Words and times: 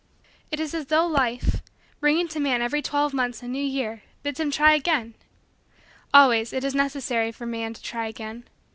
It 0.49 0.59
is 0.59 0.73
as 0.73 0.87
though 0.87 1.05
Life, 1.05 1.61
bringing 1.99 2.27
to 2.29 2.39
man 2.39 2.59
every 2.63 2.81
twelve 2.81 3.13
months 3.13 3.43
a 3.43 3.47
new 3.47 3.63
year, 3.63 4.01
bids 4.23 4.39
him 4.39 4.49
try 4.49 4.73
again. 4.73 5.13
Always, 6.11 6.53
it 6.53 6.63
is 6.63 6.73
necessary 6.73 7.31
for 7.31 7.45
man 7.45 7.75
to 7.75 7.83
try 7.83 8.07
again. 8.07 8.47